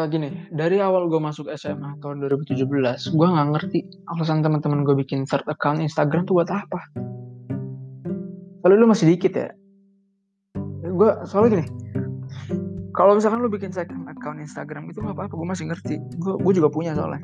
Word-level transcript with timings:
uh, 0.00 0.08
gini, 0.08 0.48
dari 0.48 0.80
awal 0.80 1.12
gue 1.12 1.20
masuk 1.20 1.52
SMA 1.52 2.00
tahun 2.00 2.24
2017, 2.24 2.56
gue 3.12 3.28
nggak 3.28 3.48
ngerti 3.52 3.78
alasan 4.08 4.40
teman-teman 4.40 4.82
gue 4.88 4.96
bikin 4.96 5.28
third 5.28 5.44
account 5.52 5.84
Instagram 5.84 6.24
tuh 6.24 6.40
buat 6.40 6.48
apa. 6.48 6.80
Kalau 8.64 8.74
lu 8.76 8.88
masih 8.88 9.12
dikit 9.12 9.36
ya. 9.36 9.48
Gue 10.80 11.12
soalnya 11.28 11.60
gini, 11.60 11.66
kalau 12.96 13.16
misalkan 13.16 13.44
lu 13.44 13.52
bikin 13.52 13.72
second 13.72 14.08
account 14.08 14.40
Instagram 14.40 14.88
itu 14.88 15.04
nggak 15.04 15.16
apa-apa, 15.16 15.34
gue 15.36 15.48
masih 15.48 15.64
ngerti. 15.68 15.96
Gue 16.16 16.40
gue 16.40 16.52
juga 16.56 16.72
punya 16.72 16.96
soalnya. 16.96 17.20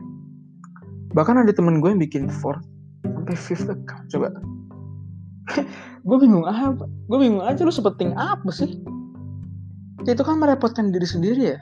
Bahkan 1.16 1.45
ada 1.45 1.52
temen 1.56 1.80
gue 1.80 1.88
yang 1.93 2.00
bikin 2.00 2.29
fourth 2.29 2.64
sampai 3.04 3.36
fifth 3.36 3.68
account. 3.68 4.06
Coba. 4.12 4.29
gue 6.08 6.16
bingung 6.20 6.45
apa? 6.45 6.84
Gue 7.08 7.18
bingung 7.20 7.40
aja 7.45 7.65
lu 7.65 7.73
sepenting 7.73 8.12
apa 8.16 8.48
sih? 8.52 8.77
Itu 10.05 10.23
kan 10.23 10.38
merepotkan 10.38 10.95
diri 10.95 11.09
sendiri 11.09 11.43
ya 11.56 11.59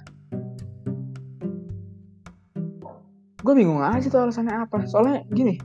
gue 3.45 3.53
bingung 3.53 3.85
aja 3.85 4.09
tuh 4.09 4.25
alasannya 4.25 4.65
apa. 4.65 4.89
Soalnya 4.89 5.29
gini 5.29 5.61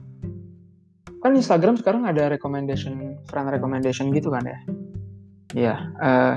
kan 1.20 1.36
Instagram 1.36 1.76
sekarang 1.76 2.08
ada 2.08 2.32
recommendation 2.32 3.20
friend 3.28 3.48
recommendation 3.52 4.12
gitu 4.12 4.32
kan 4.32 4.44
ya? 4.44 4.58
Iya 5.56 5.74
uh, 6.00 6.34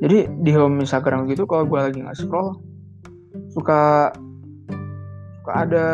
jadi 0.00 0.28
di 0.44 0.52
home 0.52 0.84
Instagram 0.84 1.28
gitu 1.28 1.48
kalau 1.48 1.64
gue 1.64 1.80
lagi 1.80 1.98
nggak 2.00 2.16
scroll 2.16 2.60
suka 3.52 4.12
suka 5.40 5.52
ada 5.64 5.84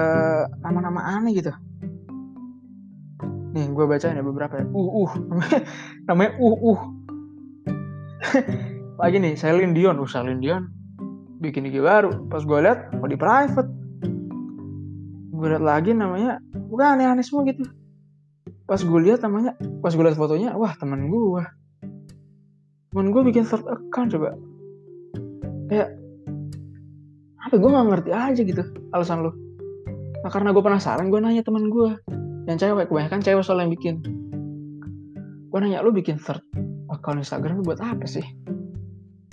nama-nama 0.63 1.19
aneh 1.19 1.39
gitu. 1.39 1.55
Nih 3.55 3.71
gue 3.71 3.85
bacain 3.87 4.19
ya 4.19 4.25
beberapa 4.27 4.59
ya. 4.59 4.67
Uh 4.67 5.07
uh 5.07 5.11
namanya 6.11 6.35
uh 6.43 6.59
uh. 6.59 6.81
Lagi 9.03 9.17
nih 9.23 9.39
Celine 9.39 9.75
Dion. 9.79 9.99
Uh 10.03 10.11
Celine 10.11 10.43
Dion 10.43 10.67
bikin 11.39 11.71
IG 11.71 11.79
baru. 11.79 12.27
Pas 12.27 12.43
gue 12.43 12.59
lihat 12.59 12.91
mau 12.99 13.07
di 13.07 13.15
private 13.15 13.84
gue 15.45 15.53
liat 15.53 15.61
lagi 15.61 15.93
namanya. 15.93 16.41
Bukan 16.73 16.97
aneh-aneh 16.97 17.21
semua 17.21 17.45
gitu. 17.45 17.69
Pas 18.65 18.81
gue 18.81 19.01
lihat 19.05 19.21
namanya 19.21 19.61
pas 19.85 19.93
gue 19.93 20.01
lihat 20.01 20.17
fotonya 20.17 20.57
wah 20.57 20.73
teman 20.81 21.13
gue 21.13 21.45
teman 22.89 23.13
gue 23.13 23.23
bikin 23.29 23.45
third 23.45 23.69
account 23.69 24.09
coba. 24.17 24.33
Kayak 25.69 26.01
apa 27.45 27.61
gue 27.61 27.69
nggak 27.69 27.87
ngerti 27.93 28.11
aja 28.17 28.41
gitu 28.41 28.65
alasan 28.97 29.21
lo 29.21 29.37
nah 30.25 30.33
karena 30.33 30.57
gue 30.57 30.65
penasaran 30.65 31.13
gue 31.13 31.21
nanya 31.21 31.45
teman 31.45 31.69
gue 31.69 32.01
yang 32.49 32.57
cewek 32.57 32.89
kebanyakan 32.89 33.21
cewek 33.21 33.45
soal 33.45 33.61
yang 33.61 33.69
bikin. 33.69 34.01
Gue 35.53 35.59
nanya 35.61 35.85
lu 35.85 35.93
bikin 35.93 36.17
third 36.17 36.41
account 36.89 37.21
Instagram 37.21 37.61
buat 37.61 37.85
apa 37.85 38.09
sih? 38.09 38.25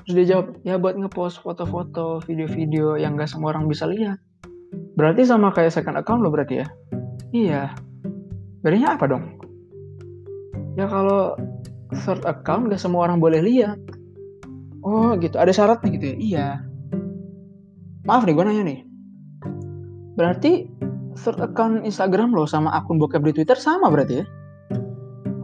Terus 0.04 0.14
dia 0.20 0.26
jawab 0.36 0.60
ya 0.68 0.76
buat 0.76 1.00
ngepost 1.00 1.40
foto-foto 1.40 2.20
video-video 2.28 3.00
yang 3.00 3.16
gak 3.16 3.32
semua 3.32 3.56
orang 3.56 3.72
bisa 3.72 3.88
lihat 3.88 4.20
Berarti 4.96 5.24
sama 5.24 5.56
kayak 5.56 5.72
second 5.72 5.96
account 6.00 6.24
lo 6.24 6.30
berarti 6.32 6.62
ya? 6.62 6.68
Iya. 7.32 7.62
Bedanya 8.62 9.00
apa 9.00 9.06
dong? 9.08 9.40
Ya 10.76 10.88
kalau 10.88 11.36
third 12.04 12.24
account 12.28 12.72
gak 12.72 12.80
semua 12.80 13.08
orang 13.08 13.20
boleh 13.20 13.44
lihat. 13.44 13.80
Oh 14.82 15.14
gitu, 15.20 15.38
ada 15.38 15.54
syaratnya 15.54 15.90
gitu 15.96 16.06
ya? 16.12 16.18
Iya. 16.18 16.48
Maaf 18.08 18.26
nih, 18.26 18.34
gue 18.34 18.44
nanya 18.44 18.64
nih. 18.66 18.80
Berarti 20.18 20.68
third 21.16 21.40
account 21.40 21.86
Instagram 21.86 22.34
lo 22.34 22.50
sama 22.50 22.74
akun 22.76 22.98
bokep 23.00 23.22
di 23.22 23.32
Twitter 23.42 23.56
sama 23.56 23.88
berarti 23.88 24.24
ya? 24.24 24.26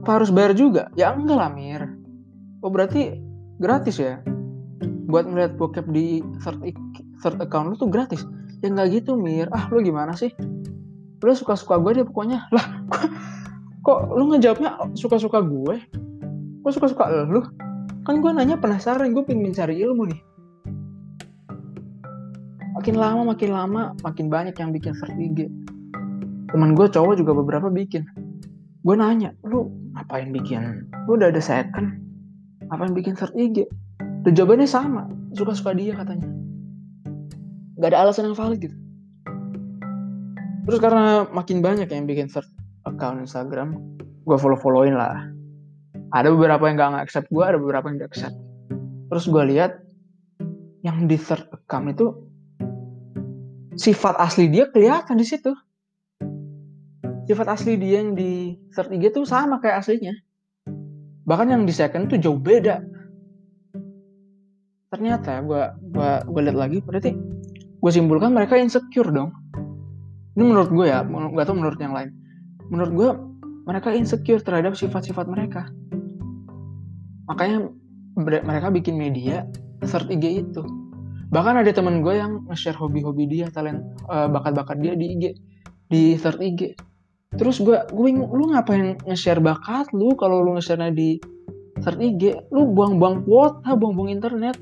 Apa 0.03 0.23
harus 0.23 0.31
bayar 0.31 0.55
juga? 0.55 0.87
Ya 0.95 1.11
enggak 1.11 1.37
lah 1.37 1.51
Mir. 1.51 1.83
Oh 2.63 2.71
berarti 2.71 3.19
gratis 3.59 3.99
ya? 3.99 4.23
Buat 5.07 5.27
ngeliat 5.27 5.55
bokep 5.55 5.85
di 5.91 6.23
third, 6.43 6.63
third 7.21 7.41
account 7.41 7.73
lo 7.73 7.75
tuh 7.75 7.89
gratis. 7.89 8.23
Ya 8.61 8.69
nggak 8.69 9.01
gitu 9.01 9.17
mir. 9.17 9.49
Ah 9.53 9.69
lu 9.69 9.81
gimana 9.81 10.13
sih? 10.17 10.33
Lu 11.21 11.33
suka-suka 11.33 11.81
gue 11.81 12.01
deh 12.01 12.05
pokoknya. 12.05 12.45
Lah 12.55 12.65
kok 13.81 13.99
lu 14.13 14.29
ngejawabnya 14.33 14.93
suka-suka 14.97 15.41
gue? 15.41 15.75
Kok 16.61 16.71
suka-suka 16.73 17.05
lu? 17.29 17.41
Kan 18.05 18.23
gue 18.23 18.31
nanya 18.31 18.55
penasaran 18.57 19.11
gue 19.11 19.23
pengen 19.25 19.51
mencari 19.51 19.81
ilmu 19.81 20.03
nih. 20.09 20.21
Makin 22.77 22.95
lama 22.95 23.21
makin 23.33 23.49
lama 23.49 23.81
makin 24.05 24.29
banyak 24.29 24.53
yang 24.57 24.69
bikin 24.69 24.93
search 24.93 25.17
IG. 25.17 25.49
Teman 26.47 26.77
gue 26.77 26.87
cowok 26.87 27.17
juga 27.19 27.33
beberapa 27.33 27.67
bikin. 27.67 28.05
Gue 28.85 28.95
nanya 28.95 29.33
lu 29.43 29.67
ngapain 29.97 30.29
bikin? 30.29 30.87
Lu 31.09 31.17
udah 31.17 31.33
ada 31.33 31.41
second. 31.41 31.99
Yang 32.69 32.93
bikin 32.93 33.13
search 33.17 33.35
IG? 33.35 33.65
Dan 34.23 34.31
jawabannya 34.37 34.69
sama. 34.69 35.09
Suka-suka 35.35 35.75
dia 35.75 35.95
katanya 35.97 36.46
nggak 37.77 37.89
ada 37.93 37.99
alasan 38.03 38.29
yang 38.29 38.37
valid 38.37 38.59
gitu. 38.59 38.77
Terus 40.67 40.79
karena 40.83 41.23
makin 41.31 41.63
banyak 41.63 41.87
yang 41.87 42.03
bikin 42.03 42.27
third 42.27 42.49
account 42.83 43.23
Instagram 43.23 43.79
gue 44.27 44.37
follow 44.37 44.59
followin 44.59 44.99
lah. 44.99 45.31
Ada 46.11 46.31
beberapa 46.31 46.67
yang 46.67 46.75
gak 46.79 47.07
accept 47.07 47.27
gue 47.31 47.43
ada 47.43 47.55
beberapa 47.55 47.87
yang 47.87 48.03
gak 48.03 48.11
accept 48.15 48.35
terus 49.07 49.25
gue 49.27 49.43
lihat 49.55 49.79
yang 50.83 51.07
di 51.07 51.15
third 51.15 51.47
account 51.51 51.95
itu 51.95 52.11
sifat 53.79 54.19
asli 54.19 54.51
dia 54.51 54.67
kelihatan 54.67 55.15
di 55.15 55.25
situ. 55.27 55.51
Sifat 57.27 57.47
asli 57.59 57.75
dia 57.75 58.03
yang 58.03 58.15
di 58.15 58.55
third 58.71 58.91
IG 58.91 59.11
tuh 59.11 59.27
sama 59.27 59.59
kayak 59.59 59.83
aslinya. 59.83 60.15
Bahkan 61.27 61.47
yang 61.51 61.63
di 61.67 61.75
second 61.75 62.07
tuh 62.07 62.19
jauh 62.19 62.39
beda. 62.39 62.79
Ternyata 64.87 65.43
gue 65.43 65.63
gue 65.91 66.11
gue 66.23 66.41
lihat 66.47 66.57
lagi 66.57 66.79
berarti 66.79 67.11
gue 67.77 67.91
simpulkan 67.93 68.33
mereka 68.33 68.57
insecure 68.57 69.09
dong. 69.13 69.33
Ini 70.37 70.43
menurut 70.45 70.69
gue 70.69 70.85
ya 70.89 71.01
nggak 71.05 71.45
tahu 71.45 71.57
menurut 71.57 71.79
yang 71.81 71.93
lain. 71.93 72.13
Menurut 72.69 72.91
gue 72.93 73.09
mereka 73.67 73.93
insecure 73.93 74.41
terhadap 74.41 74.73
sifat-sifat 74.77 75.25
mereka. 75.27 75.69
Makanya 77.27 77.69
mereka 78.17 78.73
bikin 78.73 78.97
media 78.97 79.45
third 79.85 80.09
IG 80.09 80.47
itu. 80.47 80.63
Bahkan 81.27 81.59
ada 81.61 81.71
teman 81.75 81.99
gue 81.99 82.15
yang 82.15 82.47
nge-share 82.47 82.77
hobi-hobi 82.79 83.27
dia 83.27 83.51
talent 83.51 83.83
uh, 84.07 84.31
bakat-bakat 84.31 84.79
dia 84.79 84.93
di 84.95 85.05
IG 85.17 85.23
di 85.87 86.03
third 86.19 86.39
IG 86.39 86.75
terus 87.35 87.59
gue 87.59 87.75
gue 87.91 88.03
bingung 88.07 88.31
lu 88.31 88.55
ngapain 88.55 88.95
nge-share 89.03 89.43
bakat 89.43 89.91
lu 89.91 90.15
kalau 90.15 90.39
lu 90.39 90.55
nge-share 90.55 90.87
di 90.95 91.19
third 91.83 91.99
IG 91.99 92.47
lu 92.55 92.71
buang-buang 92.71 93.27
kuota 93.27 93.75
buang-buang 93.75 94.09
internet. 94.09 94.55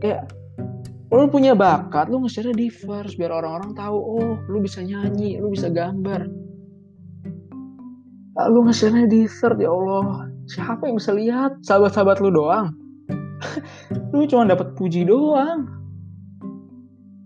Kayak 0.00 0.32
lu 1.10 1.26
punya 1.26 1.58
bakat 1.58 2.06
lu 2.06 2.22
nge-share 2.22 2.54
di 2.54 2.70
first 2.70 3.18
biar 3.18 3.34
orang-orang 3.34 3.74
tahu 3.74 3.98
oh 3.98 4.38
lu 4.46 4.62
bisa 4.62 4.78
nyanyi 4.82 5.42
lu 5.42 5.50
bisa 5.50 5.66
gambar. 5.66 6.30
Lu 8.50 8.60
nge-share 8.64 9.10
di 9.10 9.26
third 9.26 9.58
ya 9.58 9.68
Allah. 9.68 10.30
Siapa 10.50 10.86
yang 10.86 10.96
bisa 10.98 11.12
lihat? 11.14 11.62
Sahabat-sahabat 11.66 12.18
lu 12.18 12.34
doang. 12.34 12.74
Lu 14.10 14.26
cuma 14.26 14.42
dapat 14.50 14.74
puji 14.74 15.06
doang. 15.06 15.70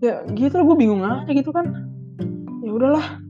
Ya 0.04 0.20
gitu 0.36 0.60
gue 0.60 0.76
bingung 0.76 1.00
aja 1.00 1.32
gitu 1.32 1.48
kan. 1.48 1.64
Ya 2.60 2.70
udahlah 2.72 3.23